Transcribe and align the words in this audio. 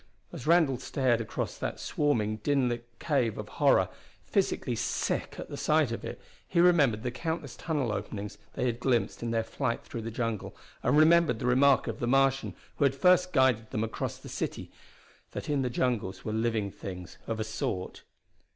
As 0.33 0.47
Randall 0.47 0.79
stared 0.79 1.21
across 1.21 1.59
that 1.59 1.79
swarming, 1.79 2.37
dim 2.37 2.69
lit 2.69 2.87
cave 2.97 3.37
of 3.37 3.47
horror, 3.47 3.87
physically 4.25 4.75
sick 4.75 5.35
at 5.37 5.59
sight 5.59 5.91
of 5.91 6.03
it, 6.03 6.19
he 6.47 6.59
remembered 6.59 7.03
the 7.03 7.11
countless 7.11 7.55
tunnel 7.55 7.91
openings 7.91 8.39
they 8.55 8.65
had 8.65 8.79
glimpsed 8.79 9.21
in 9.21 9.29
their 9.29 9.43
flight 9.43 9.83
through 9.83 10.01
the 10.01 10.09
jungle, 10.09 10.55
and 10.81 10.97
remembered 10.97 11.37
the 11.37 11.45
remark 11.45 11.85
of 11.85 11.99
the 11.99 12.07
Martian 12.07 12.55
who 12.77 12.83
had 12.85 12.95
first 12.95 13.31
guided 13.31 13.69
them 13.69 13.83
across 13.83 14.17
the 14.17 14.27
city, 14.27 14.71
that 15.33 15.47
in 15.51 15.61
the 15.61 15.69
jungles 15.69 16.25
were 16.25 16.33
living 16.33 16.71
things, 16.71 17.19
of 17.27 17.39
a 17.39 17.43
sort. 17.43 18.01